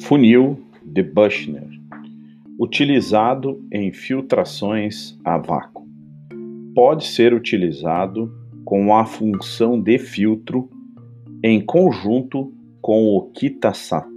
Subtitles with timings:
[0.00, 1.68] Funil de Buchner,
[2.58, 5.86] utilizado em filtrações a vácuo.
[6.74, 8.32] Pode ser utilizado
[8.64, 10.70] com a função de filtro
[11.42, 14.15] em conjunto com o Kitasato.